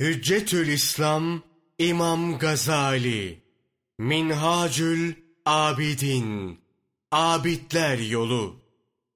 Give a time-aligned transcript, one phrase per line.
[0.00, 1.42] Hüccetül İslam
[1.78, 3.42] İmam Gazali
[3.98, 5.14] Minhacül
[5.46, 6.60] Abidin
[7.12, 8.60] Abidler Yolu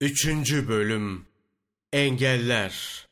[0.01, 1.27] Üçüncü Bölüm
[1.93, 3.07] Engeller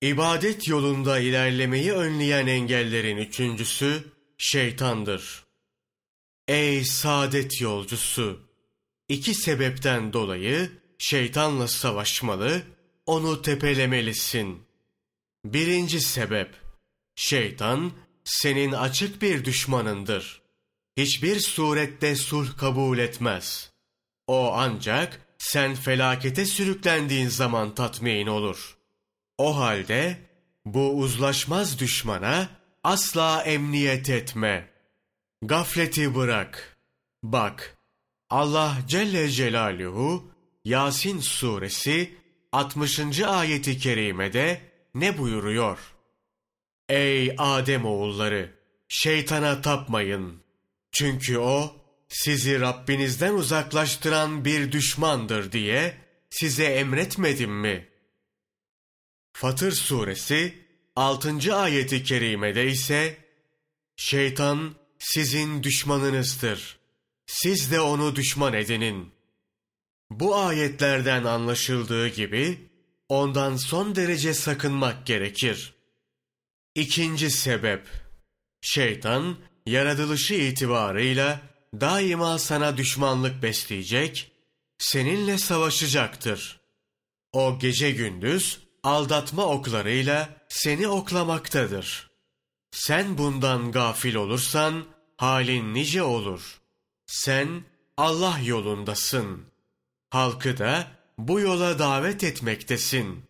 [0.00, 4.04] İbadet yolunda ilerlemeyi önleyen engellerin üçüncüsü
[4.38, 5.44] şeytandır.
[6.48, 8.40] Ey saadet yolcusu!
[9.08, 12.62] İki sebepten dolayı şeytanla savaşmalı,
[13.06, 14.62] onu tepelemelisin.
[15.44, 16.59] Birinci sebep,
[17.20, 17.92] şeytan
[18.24, 20.42] senin açık bir düşmanındır.
[20.96, 23.72] Hiçbir surette sulh kabul etmez.
[24.26, 28.76] O ancak sen felakete sürüklendiğin zaman tatmin olur.
[29.38, 30.18] O halde
[30.64, 32.48] bu uzlaşmaz düşmana
[32.84, 34.70] asla emniyet etme.
[35.42, 36.78] Gafleti bırak.
[37.22, 37.78] Bak,
[38.30, 40.32] Allah Celle Celaluhu
[40.64, 42.14] Yasin suresi
[42.52, 43.20] 60.
[43.20, 44.60] ayeti kerimede
[44.94, 45.78] ne buyuruyor?
[46.90, 48.50] Ey Adem oğulları!
[48.88, 50.42] Şeytana tapmayın.
[50.92, 51.76] Çünkü o
[52.08, 55.94] sizi Rabbinizden uzaklaştıran bir düşmandır diye
[56.30, 57.88] size emretmedim mi?
[59.32, 60.54] Fatır suresi
[60.96, 61.56] 6.
[61.56, 63.16] ayeti kerimede ise
[63.96, 66.78] Şeytan sizin düşmanınızdır.
[67.26, 69.10] Siz de onu düşman edinin.
[70.10, 72.70] Bu ayetlerden anlaşıldığı gibi
[73.08, 75.79] ondan son derece sakınmak gerekir.
[76.74, 77.88] İkinci sebep
[78.60, 81.40] Şeytan yaratılışı itibarıyla
[81.74, 84.32] daima sana düşmanlık besleyecek,
[84.78, 86.60] seninle savaşacaktır.
[87.32, 92.10] O gece gündüz aldatma oklarıyla seni oklamaktadır.
[92.70, 94.84] Sen bundan gafil olursan
[95.16, 96.60] halin nice olur.
[97.06, 97.64] Sen
[97.96, 99.46] Allah yolundasın.
[100.10, 100.86] Halkı da
[101.18, 103.24] bu yola davet etmektesin.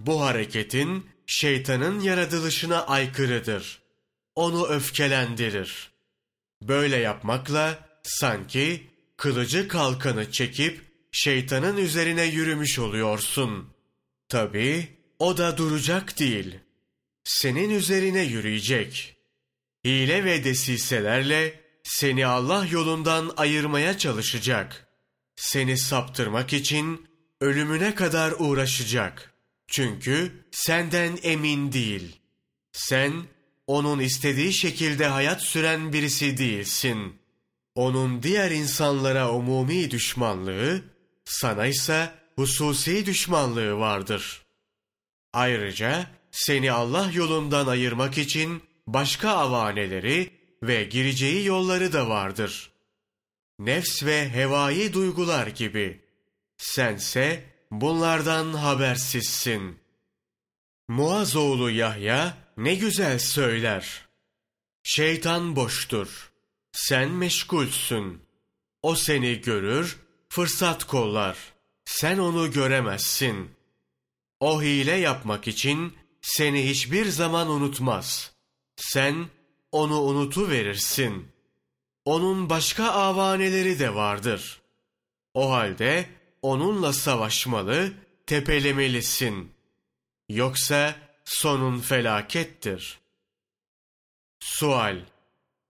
[0.00, 3.80] Bu hareketin şeytanın yaratılışına aykırıdır.
[4.34, 5.90] Onu öfkelendirir.
[6.62, 10.80] Böyle yapmakla sanki kılıcı kalkanı çekip
[11.12, 13.74] şeytanın üzerine yürümüş oluyorsun.
[14.28, 14.88] Tabi
[15.18, 16.58] o da duracak değil.
[17.24, 19.16] Senin üzerine yürüyecek.
[19.84, 24.86] Hile ve desiselerle seni Allah yolundan ayırmaya çalışacak.
[25.36, 27.06] Seni saptırmak için
[27.40, 29.27] ölümüne kadar uğraşacak.
[29.68, 32.16] Çünkü senden emin değil.
[32.72, 33.12] Sen
[33.66, 37.16] onun istediği şekilde hayat süren birisi değilsin.
[37.74, 40.82] Onun diğer insanlara umumi düşmanlığı,
[41.24, 44.42] sana ise hususi düşmanlığı vardır.
[45.32, 50.30] Ayrıca seni Allah yolundan ayırmak için başka avaneleri
[50.62, 52.70] ve gireceği yolları da vardır.
[53.58, 56.00] Nefs ve hevai duygular gibi.
[56.56, 59.78] Sense bunlardan habersizsin.
[60.88, 64.08] Muaz oğlu Yahya ne güzel söyler.
[64.82, 66.32] Şeytan boştur.
[66.72, 68.22] Sen meşgulsün.
[68.82, 69.98] O seni görür,
[70.28, 71.36] fırsat kollar.
[71.84, 73.50] Sen onu göremezsin.
[74.40, 78.32] O hile yapmak için seni hiçbir zaman unutmaz.
[78.76, 79.26] Sen
[79.72, 81.28] onu unutu verirsin.
[82.04, 84.60] Onun başka avaneleri de vardır.
[85.34, 87.92] O halde onunla savaşmalı,
[88.26, 89.52] tepelemelisin.
[90.28, 92.98] Yoksa sonun felakettir.
[94.40, 94.98] Sual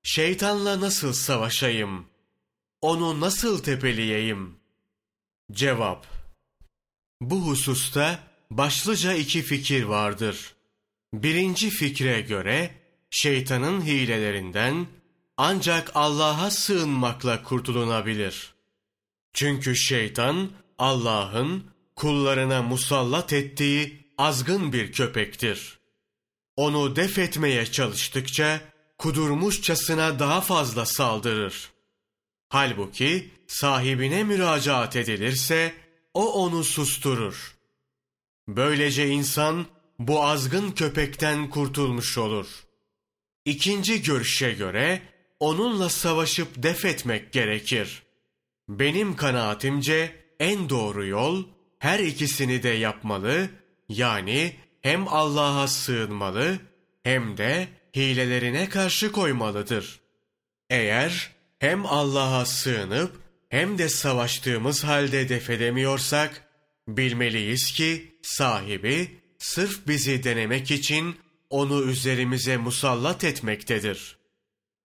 [0.02, 2.06] Şeytanla nasıl savaşayım?
[2.80, 4.56] Onu nasıl tepeleyeyim?
[5.52, 6.06] Cevap
[7.20, 8.18] Bu hususta
[8.50, 10.54] başlıca iki fikir vardır.
[11.14, 12.74] Birinci fikre göre
[13.10, 14.86] şeytanın hilelerinden
[15.36, 18.54] ancak Allah'a sığınmakla kurtulunabilir.
[19.32, 21.64] Çünkü şeytan Allah'ın
[21.96, 25.78] kullarına musallat ettiği azgın bir köpektir.
[26.56, 28.60] Onu def etmeye çalıştıkça
[28.98, 31.70] kudurmuşçasına daha fazla saldırır.
[32.48, 35.74] Halbuki sahibine müracaat edilirse
[36.14, 37.56] o onu susturur.
[38.48, 39.66] Böylece insan
[39.98, 42.46] bu azgın köpekten kurtulmuş olur.
[43.44, 45.02] İkinci görüşe göre
[45.40, 48.02] onunla savaşıp def etmek gerekir.
[48.68, 51.44] Benim kanaatimce en doğru yol
[51.78, 53.48] her ikisini de yapmalı,
[53.88, 56.58] yani hem Allah'a sığınmalı
[57.02, 60.00] hem de hilelerine karşı koymalıdır.
[60.70, 66.44] Eğer hem Allah'a sığınıp hem de savaştığımız halde def edemiyorsak,
[66.88, 71.16] bilmeliyiz ki sahibi sırf bizi denemek için
[71.50, 74.18] onu üzerimize musallat etmektedir.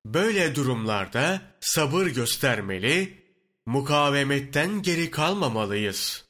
[0.05, 3.22] Böyle durumlarda sabır göstermeli,
[3.65, 6.25] mukavemetten geri kalmamalıyız.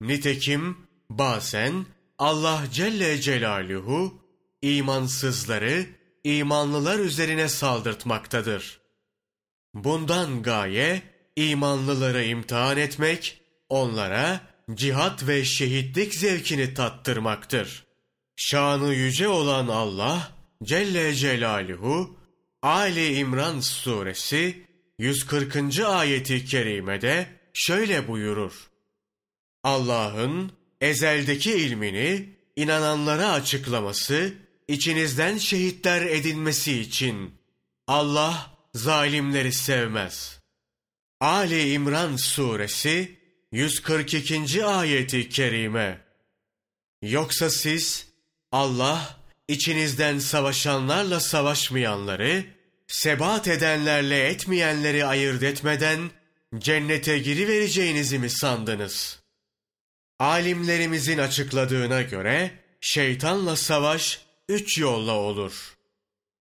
[0.00, 0.76] Nitekim
[1.10, 1.86] bazen
[2.18, 4.22] Allah Celle Celaluhu
[4.62, 5.86] imansızları
[6.24, 8.80] imanlılar üzerine saldırtmaktadır.
[9.74, 11.02] Bundan gaye
[11.36, 14.40] imanlıları imtihan etmek, onlara
[14.74, 17.84] cihat ve şehitlik zevkini tattırmaktır.
[18.36, 20.32] Şanı yüce olan Allah
[20.62, 22.16] Celle Celaluhu
[22.62, 24.66] Ali İmran suresi
[24.98, 25.80] 140.
[25.80, 28.70] ayeti kerimede şöyle buyurur.
[29.62, 34.34] Allah'ın ezeldeki ilmini inananlara açıklaması,
[34.68, 37.34] içinizden şehitler edinmesi için
[37.86, 40.40] Allah zalimleri sevmez.
[41.20, 43.18] Ali İmran suresi
[43.52, 44.64] 142.
[44.64, 46.00] ayeti kerime.
[47.02, 48.08] Yoksa siz
[48.52, 52.44] Allah içinizden savaşanlarla savaşmayanları,
[52.86, 56.10] sebat edenlerle etmeyenleri ayırt etmeden
[56.58, 59.20] cennete girivereceğinizi mi sandınız?
[60.18, 62.50] Alimlerimizin açıkladığına göre
[62.80, 65.74] şeytanla savaş üç yolla olur.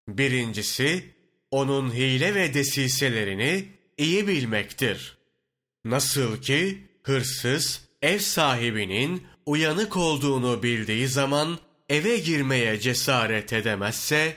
[0.07, 1.13] Birincisi,
[1.51, 5.17] onun hile ve desiselerini iyi bilmektir.
[5.85, 11.59] Nasıl ki hırsız ev sahibinin uyanık olduğunu bildiği zaman
[11.89, 14.35] eve girmeye cesaret edemezse,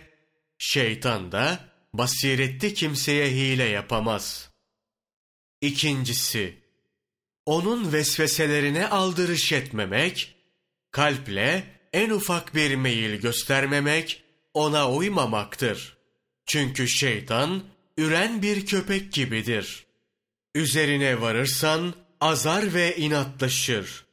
[0.58, 1.65] şeytan da
[1.98, 4.50] basiretli kimseye hile yapamaz.
[5.60, 6.58] İkincisi,
[7.46, 10.36] onun vesveselerine aldırış etmemek,
[10.90, 14.22] kalple en ufak bir meyil göstermemek,
[14.54, 15.96] ona uymamaktır.
[16.46, 17.62] Çünkü şeytan,
[17.98, 19.86] üren bir köpek gibidir.
[20.54, 24.06] Üzerine varırsan, azar ve inatlaşır.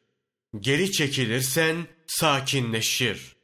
[0.59, 3.35] Geri çekilirsen, sakinleşir.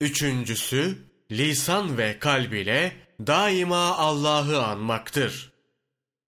[0.00, 0.98] Üçüncüsü,
[1.30, 5.52] lisan ve kalb ile daima Allah'ı anmaktır.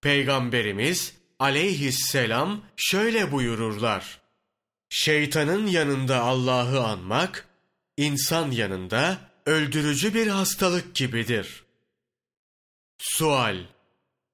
[0.01, 4.21] Peygamberimiz aleyhisselam şöyle buyururlar.
[4.89, 7.49] Şeytanın yanında Allah'ı anmak,
[7.97, 11.65] insan yanında öldürücü bir hastalık gibidir.
[12.99, 13.57] Sual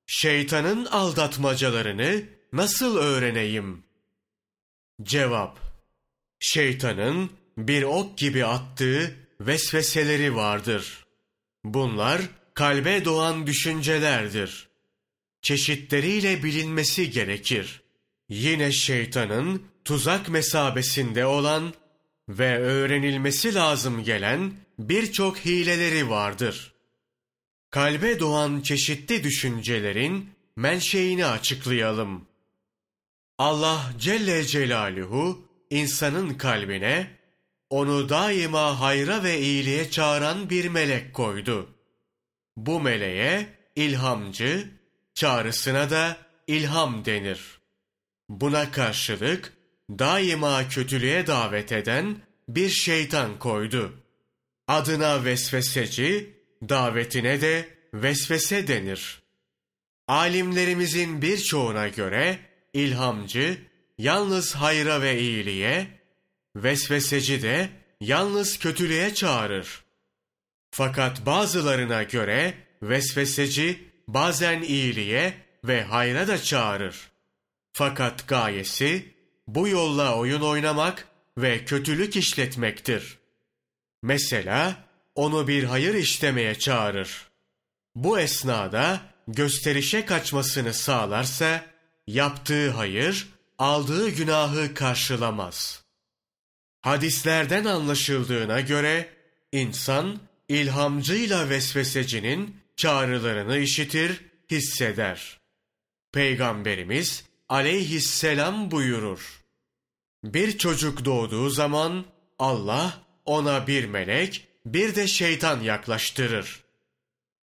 [0.06, 3.84] Şeytanın aldatmacalarını nasıl öğreneyim?
[5.02, 5.58] Cevap
[6.40, 11.06] Şeytanın bir ok gibi attığı vesveseleri vardır.
[11.64, 12.20] Bunlar
[12.56, 14.68] kalbe doğan düşüncelerdir.
[15.42, 17.82] Çeşitleriyle bilinmesi gerekir.
[18.28, 21.74] Yine şeytanın tuzak mesabesinde olan
[22.28, 26.72] ve öğrenilmesi lazım gelen birçok hileleri vardır.
[27.70, 32.24] Kalbe doğan çeşitli düşüncelerin menşeini açıklayalım.
[33.38, 37.10] Allah Celle Celaluhu insanın kalbine
[37.70, 41.75] onu daima hayra ve iyiliğe çağıran bir melek koydu.
[42.56, 44.70] Bu meleğe ilhamcı,
[45.14, 46.16] çağrısına da
[46.46, 47.58] ilham denir.
[48.28, 49.52] Buna karşılık
[49.90, 52.16] daima kötülüğe davet eden
[52.48, 53.92] bir şeytan koydu.
[54.68, 56.36] Adına vesveseci,
[56.68, 59.22] davetine de vesvese denir.
[60.08, 62.38] Alimlerimizin birçoğuna göre
[62.72, 63.58] ilhamcı
[63.98, 65.86] yalnız hayra ve iyiliğe,
[66.56, 67.68] vesveseci de
[68.00, 69.85] yalnız kötülüğe çağırır.
[70.70, 75.34] Fakat bazılarına göre vesveseci bazen iyiliğe
[75.64, 77.10] ve hayra da çağırır.
[77.72, 79.14] Fakat gayesi
[79.46, 81.08] bu yolla oyun oynamak
[81.38, 83.18] ve kötülük işletmektir.
[84.02, 84.76] Mesela
[85.14, 87.26] onu bir hayır işlemeye çağırır.
[87.94, 91.64] Bu esnada gösterişe kaçmasını sağlarsa
[92.06, 95.84] yaptığı hayır aldığı günahı karşılamaz.
[96.80, 99.08] Hadislerden anlaşıldığına göre
[99.52, 100.18] insan
[100.48, 105.40] ilhamcıyla vesvesecinin çağrılarını işitir, hisseder.
[106.12, 109.44] Peygamberimiz aleyhisselam buyurur.
[110.24, 112.04] Bir çocuk doğduğu zaman
[112.38, 116.64] Allah ona bir melek, bir de şeytan yaklaştırır.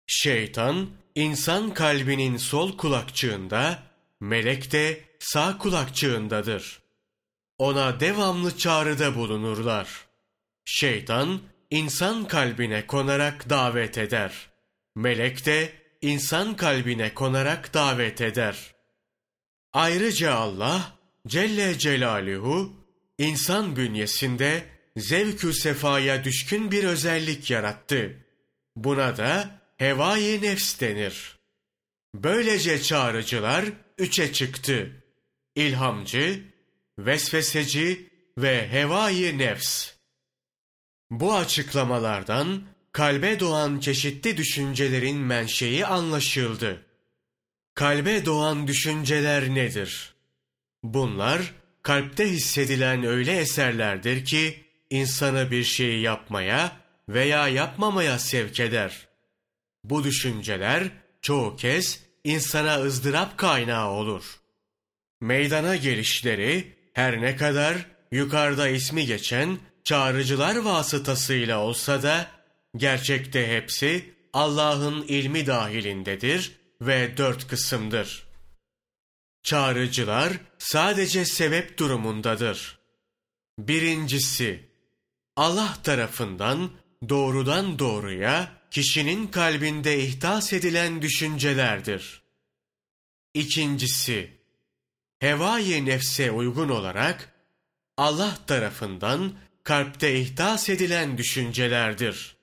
[0.06, 3.82] Şeytan, insan kalbinin sol kulakçığında,
[4.20, 6.80] melek de sağ kulakçığındadır.
[7.58, 10.06] Ona devamlı çağrıda bulunurlar.
[10.64, 14.50] Şeytan, insan kalbine konarak davet eder.
[14.94, 18.74] Melek de insan kalbine konarak davet eder.
[19.72, 22.72] Ayrıca Allah Celle Celaluhu
[23.18, 24.64] insan bünyesinde
[24.96, 28.16] zevkü sefaya düşkün bir özellik yarattı.
[28.76, 31.38] Buna da hevai nefs denir.
[32.14, 33.64] Böylece çağrıcılar
[33.98, 35.04] üçe çıktı.
[35.54, 36.42] İlhamcı,
[36.98, 39.95] vesveseci ve hevai nefs.
[41.10, 46.86] Bu açıklamalardan kalbe doğan çeşitli düşüncelerin menşei anlaşıldı.
[47.74, 50.14] Kalbe doğan düşünceler nedir?
[50.82, 56.76] Bunlar kalpte hissedilen öyle eserlerdir ki insanı bir şeyi yapmaya
[57.08, 59.08] veya yapmamaya sevk eder.
[59.84, 60.88] Bu düşünceler
[61.22, 64.40] çoğu kez insana ızdırap kaynağı olur.
[65.20, 72.30] Meydana gelişleri her ne kadar yukarıda ismi geçen çağrıcılar vasıtasıyla olsa da
[72.76, 78.26] gerçekte hepsi Allah'ın ilmi dahilindedir ve dört kısımdır.
[79.42, 82.78] Çağrıcılar sadece sebep durumundadır.
[83.58, 84.70] Birincisi,
[85.36, 86.70] Allah tarafından
[87.08, 92.22] doğrudan doğruya kişinin kalbinde ihdas edilen düşüncelerdir.
[93.34, 94.30] İkincisi,
[95.18, 97.32] hevai nefse uygun olarak
[97.96, 99.32] Allah tarafından
[99.66, 102.36] kalpte ihdas edilen düşüncelerdir.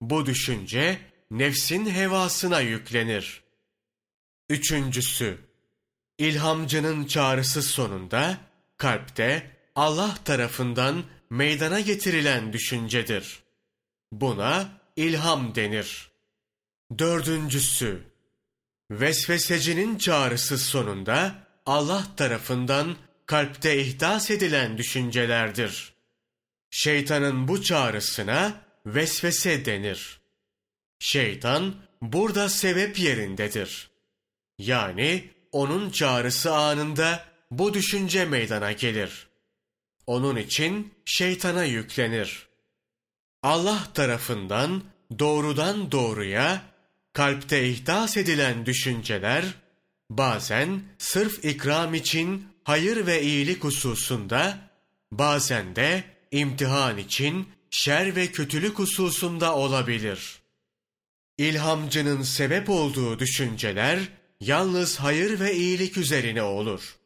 [0.00, 0.98] Bu düşünce
[1.30, 3.42] nefsin hevasına yüklenir.
[4.48, 5.38] Üçüncüsü,
[6.18, 8.36] ilhamcının çağrısı sonunda
[8.76, 13.42] kalpte Allah tarafından meydana getirilen düşüncedir.
[14.12, 16.10] Buna ilham denir.
[16.98, 18.02] Dördüncüsü,
[18.90, 21.34] vesvesecinin çağrısı sonunda
[21.66, 22.96] Allah tarafından
[23.26, 25.97] kalpte ihdas edilen düşüncelerdir.
[26.70, 30.20] Şeytanın bu çağrısına vesvese denir.
[30.98, 33.90] Şeytan burada sebep yerindedir.
[34.58, 39.28] Yani onun çağrısı anında bu düşünce meydana gelir.
[40.06, 42.48] Onun için şeytana yüklenir.
[43.42, 44.82] Allah tarafından
[45.18, 46.62] doğrudan doğruya
[47.12, 49.44] kalpte ihdas edilen düşünceler
[50.10, 54.58] bazen sırf ikram için hayır ve iyilik hususunda
[55.12, 60.38] bazen de imtihan için şer ve kötülük hususunda olabilir.
[61.38, 63.98] İlhamcının sebep olduğu düşünceler
[64.40, 66.96] yalnız hayır ve iyilik üzerine olur.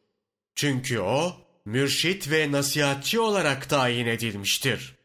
[0.55, 4.95] Çünkü o mürşit ve nasihatçi olarak tayin edilmiştir.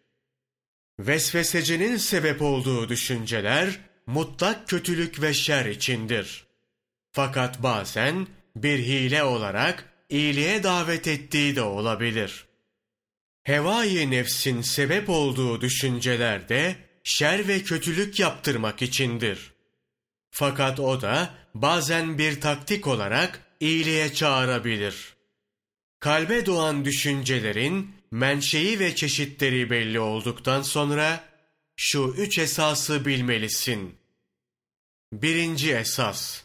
[0.98, 6.46] Vesvesecinin sebep olduğu düşünceler mutlak kötülük ve şer içindir.
[7.12, 12.47] Fakat bazen bir hile olarak iyiliğe davet ettiği de olabilir.
[13.48, 19.52] Hevai nefsin sebep olduğu düşünceler de şer ve kötülük yaptırmak içindir.
[20.30, 25.16] Fakat o da bazen bir taktik olarak iyiliğe çağırabilir.
[26.00, 31.24] Kalbe doğan düşüncelerin menşei ve çeşitleri belli olduktan sonra
[31.76, 33.96] şu üç esası bilmelisin.
[35.12, 36.42] Birinci esas,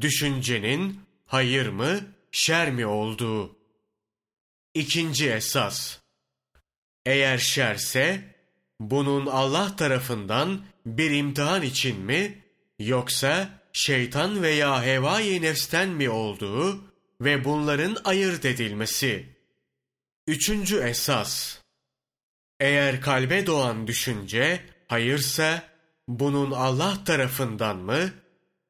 [0.00, 2.00] düşüncenin hayır mı,
[2.32, 3.61] şer mi olduğu.
[4.74, 5.98] İkinci esas,
[7.06, 8.34] eğer şerse,
[8.80, 12.44] bunun Allah tarafından bir imtihan için mi,
[12.78, 16.84] yoksa şeytan veya hevai nefsten mi olduğu
[17.20, 19.36] ve bunların ayırt edilmesi.
[20.26, 21.58] Üçüncü esas,
[22.60, 25.62] eğer kalbe doğan düşünce hayırsa,
[26.08, 28.10] bunun Allah tarafından mı,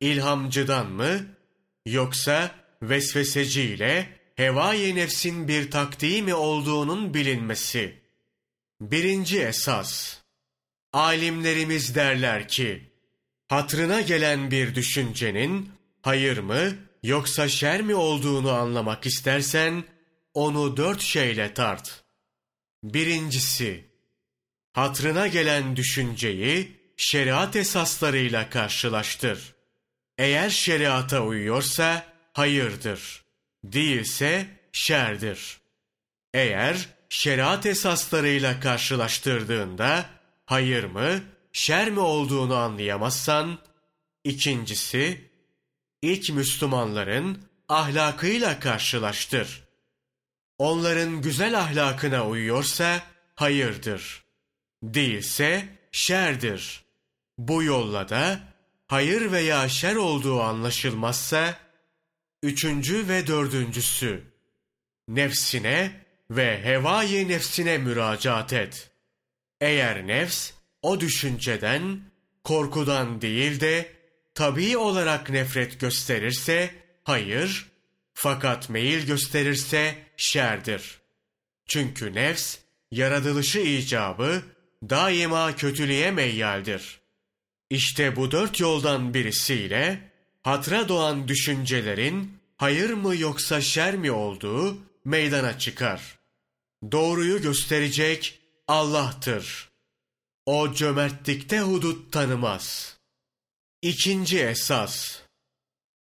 [0.01, 1.27] ilhamcıdan mı,
[1.87, 2.51] yoksa
[2.83, 8.03] vesveseciyle hevai nefsin bir taktiği mi olduğunun bilinmesi.
[8.81, 10.17] Birinci esas,
[10.93, 12.91] alimlerimiz derler ki,
[13.49, 15.71] hatrına gelen bir düşüncenin
[16.03, 19.85] hayır mı yoksa şer mi olduğunu anlamak istersen,
[20.35, 22.05] onu dört şeyle tart.
[22.83, 23.85] Birincisi,
[24.73, 29.55] hatrına gelen düşünceyi şeriat esaslarıyla karşılaştır.
[30.19, 33.22] Eğer şeriata uyuyorsa hayırdır,
[33.65, 35.61] değilse şerdir.
[36.35, 40.07] Eğer şeriat esaslarıyla karşılaştırdığında
[40.47, 41.21] hayır mı,
[41.53, 43.59] şer mi olduğunu anlayamazsan,
[44.25, 45.31] ikincisi,
[46.03, 49.63] ilk Müslümanların ahlakıyla karşılaştır.
[50.59, 53.03] Onların güzel ahlakına uyuyorsa
[53.35, 54.25] hayırdır.
[54.83, 56.85] Değilse şerdir.
[57.39, 58.41] Bu yolla da
[58.87, 61.57] hayır veya şer olduğu anlaşılmazsa,
[62.43, 64.23] üçüncü ve dördüncüsü,
[65.09, 68.91] nefsine ve hevai nefsine müracaat et.
[69.61, 70.51] Eğer nefs
[70.83, 72.01] o düşünceden,
[72.45, 73.93] korkudan değil de
[74.35, 77.67] tabii olarak nefret gösterirse hayır,
[78.15, 81.01] fakat meyil gösterirse şerdir.
[81.67, 82.59] Çünkü nefs,
[82.91, 84.43] yaratılışı icabı
[84.91, 87.01] daima kötülüğe meyyaldir.
[87.71, 90.12] İşte bu dört yoldan birisiyle
[90.43, 96.19] hatra doğan düşüncelerin hayır mı yoksa şer mi olduğu meydana çıkar.
[96.93, 99.69] Doğruyu gösterecek Allah'tır.
[100.47, 102.97] O cömertlikte hudut tanımaz.
[103.83, 105.19] İkinci esas.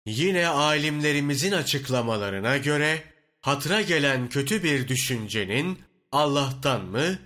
[0.05, 3.03] Yine alimlerimizin açıklamalarına göre
[3.41, 5.79] hatra gelen kötü bir düşüncenin
[6.11, 7.19] Allah'tan mı,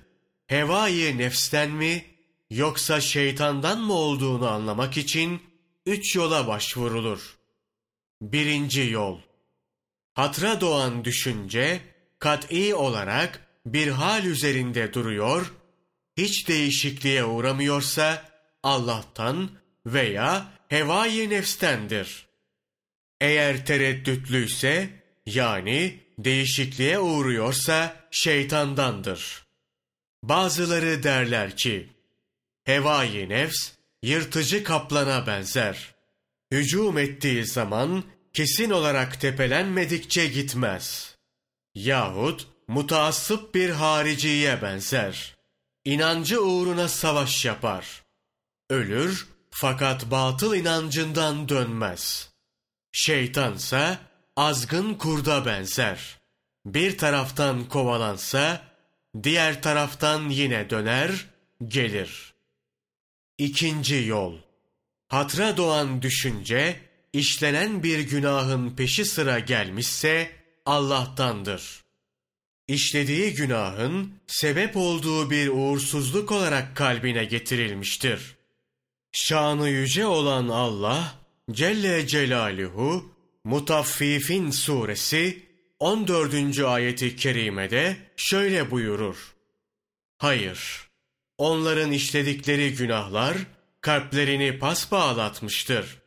[0.48, 2.06] hevai nefsten mi,
[2.50, 5.42] yoksa şeytandan mı olduğunu anlamak için
[5.86, 7.38] üç yola başvurulur.
[8.22, 9.20] Birinci yol.
[10.14, 11.82] Hatra doğan düşünce,
[12.20, 15.54] kat'i olarak bir hal üzerinde duruyor,
[16.18, 18.30] hiç değişikliğe uğramıyorsa
[18.64, 19.50] Allah'tan
[19.86, 22.26] veya hevai nefstendir.
[23.22, 24.90] Eğer tereddütlüyse,
[25.26, 29.46] yani değişikliğe uğruyorsa şeytandandır.
[30.24, 31.90] Bazıları derler ki,
[32.64, 33.75] hevai nefs
[34.06, 35.96] yırtıcı kaplana benzer.
[36.52, 41.16] Hücum ettiği zaman kesin olarak tepelenmedikçe gitmez.
[41.76, 45.36] Yahut mutaassıp bir hariciye benzer.
[45.86, 48.04] İnancı uğruna savaş yapar.
[48.70, 52.30] Ölür fakat batıl inancından dönmez.
[52.92, 54.00] Şeytansa
[54.36, 56.20] azgın kurda benzer.
[56.66, 58.62] Bir taraftan kovalansa,
[59.24, 61.26] diğer taraftan yine döner,
[61.68, 62.35] gelir.
[63.38, 64.38] İkinci yol.
[65.08, 66.80] Hatra doğan düşünce,
[67.14, 70.32] işlenen bir günahın peşi sıra gelmişse,
[70.66, 71.84] Allah'tandır.
[72.68, 78.36] İşlediği günahın sebep olduğu bir uğursuzluk olarak kalbine getirilmiştir.
[79.12, 81.16] Şanı yüce olan Allah,
[81.52, 85.46] Celle Celaluhu, Mutaffifin suresi
[85.80, 86.60] 14.
[86.60, 89.36] ayeti kerimede şöyle buyurur.
[90.18, 90.85] Hayır,
[91.38, 93.38] onların işledikleri günahlar
[93.82, 96.02] kalplerini pasbağlatmıştır.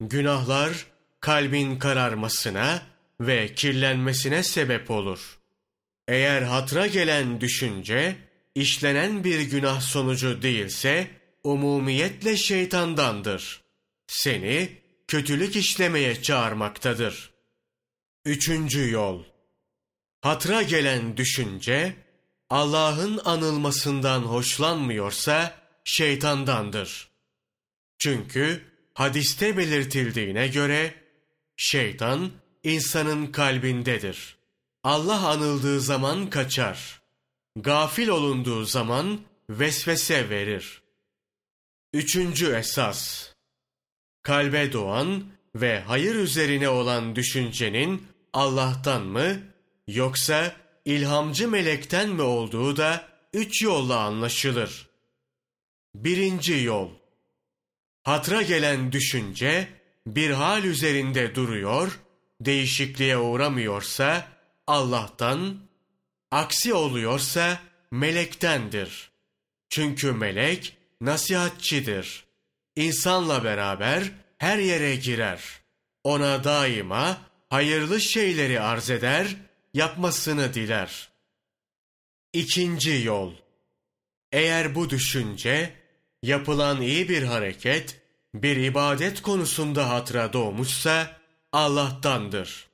[0.00, 0.86] Günahlar
[1.20, 2.82] kalbin kararmasına
[3.20, 5.38] ve kirlenmesine sebep olur.
[6.08, 8.16] Eğer hatra gelen düşünce,
[8.54, 11.10] işlenen bir günah sonucu değilse,
[11.44, 13.60] umumiyetle şeytandandır.
[14.06, 14.68] Seni
[15.08, 17.30] kötülük işlemeye çağırmaktadır.
[18.24, 19.24] Üçüncü yol.
[20.20, 21.96] Hatra gelen düşünce,
[22.50, 27.08] Allah'ın anılmasından hoşlanmıyorsa şeytandandır.
[27.98, 28.64] Çünkü
[28.94, 30.94] hadiste belirtildiğine göre
[31.56, 32.30] şeytan
[32.62, 34.36] insanın kalbindedir.
[34.84, 37.00] Allah anıldığı zaman kaçar.
[37.56, 40.82] Gafil olunduğu zaman vesvese verir.
[41.92, 43.32] Üçüncü esas
[44.22, 49.40] kalbe doğan ve hayır üzerine olan düşüncenin Allah'tan mı
[49.86, 54.88] yoksa ilhamcı melekten mi olduğu da üç yolla anlaşılır.
[55.94, 56.90] Birinci yol
[58.02, 59.68] Hatra gelen düşünce
[60.06, 62.00] bir hal üzerinde duruyor,
[62.40, 64.28] değişikliğe uğramıyorsa
[64.66, 65.58] Allah'tan,
[66.30, 67.60] aksi oluyorsa
[67.90, 69.10] melektendir.
[69.70, 72.24] Çünkü melek nasihatçidir
[72.76, 75.40] insanla beraber her yere girer.
[76.04, 79.36] Ona daima hayırlı şeyleri arz eder,
[79.74, 81.08] yapmasını diler.
[82.32, 83.32] İkinci yol.
[84.32, 85.74] Eğer bu düşünce,
[86.22, 88.00] yapılan iyi bir hareket,
[88.34, 91.16] bir ibadet konusunda hatıra doğmuşsa,
[91.52, 92.68] Allah'tandır.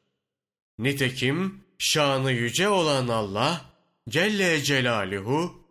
[0.79, 3.65] Nitekim, şanı yüce olan Allah,
[4.09, 5.65] Celle Celaluhu,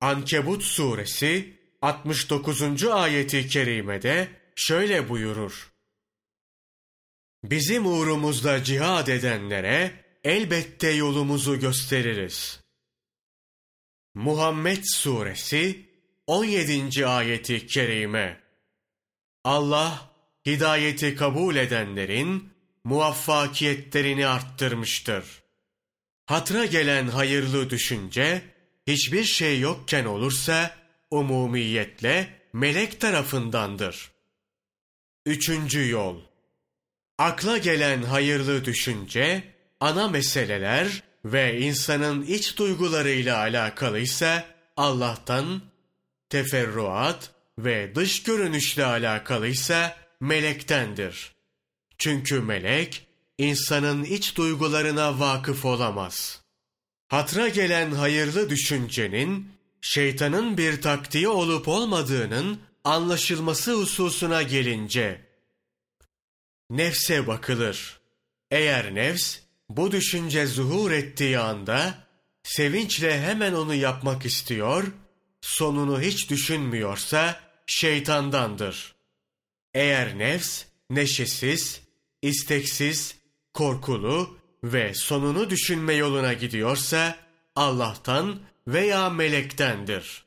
[0.00, 2.84] Ankebut suresi 69.
[2.84, 5.72] ayeti kerimede şöyle buyurur.
[7.44, 12.60] Bizim uğrumuzda cihad edenlere elbette yolumuzu gösteririz.
[14.14, 15.86] Muhammed Suresi
[16.26, 17.06] 17.
[17.06, 18.40] ayeti kerime
[19.44, 20.10] Allah
[20.46, 22.52] hidayeti kabul edenlerin
[22.84, 25.42] muvaffakiyetlerini arttırmıştır.
[26.26, 28.42] Hatra gelen hayırlı düşünce
[28.86, 30.76] hiçbir şey yokken olursa
[31.10, 34.10] umumiyetle melek tarafındandır.
[35.26, 36.30] Üçüncü yol
[37.20, 39.42] Akla gelen hayırlı düşünce,
[39.80, 44.44] ana meseleler ve insanın iç duygularıyla alakalıysa
[44.76, 45.62] Allah'tan,
[46.28, 51.32] teferruat ve dış görünüşle alakalıysa melektendir.
[51.98, 53.06] Çünkü melek,
[53.38, 56.40] insanın iç duygularına vakıf olamaz.
[57.08, 65.20] Hatra gelen hayırlı düşüncenin şeytanın bir taktiği olup olmadığının anlaşılması hususuna gelince,
[66.70, 68.00] nefse bakılır.
[68.50, 69.38] Eğer nefs
[69.70, 71.94] bu düşünce zuhur ettiği anda
[72.42, 74.84] sevinçle hemen onu yapmak istiyor,
[75.40, 78.94] sonunu hiç düşünmüyorsa şeytandandır.
[79.74, 81.80] Eğer nefs neşesiz,
[82.22, 83.16] isteksiz,
[83.54, 87.16] korkulu ve sonunu düşünme yoluna gidiyorsa
[87.56, 90.24] Allah'tan veya melektendir.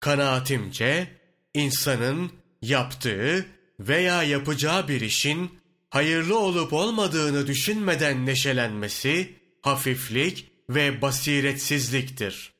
[0.00, 1.16] Kanaatimce
[1.54, 2.32] insanın
[2.62, 3.46] yaptığı
[3.80, 5.61] veya yapacağı bir işin
[5.92, 12.52] hayırlı olup olmadığını düşünmeden neşelenmesi hafiflik ve basiretsizliktir.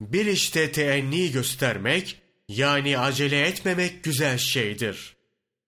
[0.00, 2.18] Bir işte teenni göstermek,
[2.48, 5.16] yani acele etmemek güzel şeydir.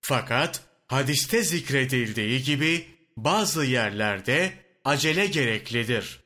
[0.00, 4.53] Fakat hadiste zikredildiği gibi bazı yerlerde
[4.85, 6.20] acele gereklidir.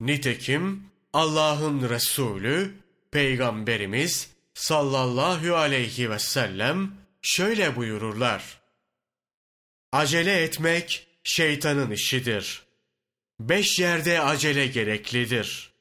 [0.00, 0.82] Nitekim
[1.12, 2.74] Allah'ın Resulü,
[3.10, 8.57] Peygamberimiz sallallahu aleyhi ve sellem şöyle buyururlar.
[9.92, 12.62] Acele etmek şeytanın işidir.
[13.40, 15.72] Beş yerde acele gereklidir.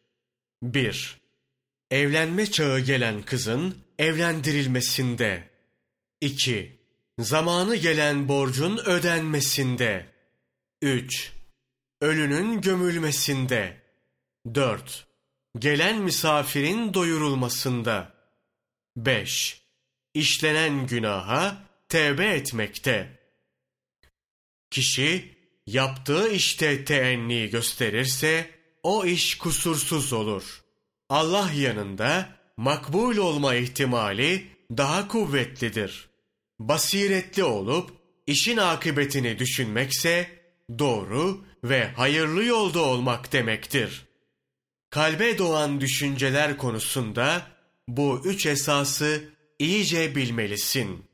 [0.63, 1.17] 1.
[1.91, 5.50] Evlenme çağı gelen kızın evlendirilmesinde.
[6.22, 6.80] 2.
[7.20, 10.06] Zamanı gelen borcun ödenmesinde.
[10.82, 11.34] 3.
[12.02, 13.82] Ölünün gömülmesinde.
[14.56, 15.08] 4.
[15.60, 18.13] Gelen misafirin doyurulmasında.
[18.98, 19.62] 5.
[20.13, 21.58] İşlenen günaha
[21.89, 23.16] tevbe etmekte.
[24.78, 25.36] Kişi
[25.68, 28.50] yaptığı işte teenni gösterirse
[28.84, 30.63] o iş kusursuz olur.
[31.10, 36.10] Allah yanında makbul olma ihtimali daha kuvvetlidir.
[36.60, 37.92] Basiretli olup
[38.28, 40.30] işin akıbetini düşünmekse
[40.80, 44.06] doğru ve hayırlı yolda olmak demektir.
[44.90, 47.48] Kalbe doğan düşünceler konusunda
[47.88, 51.07] bu üç esası iyice bilmelisin.''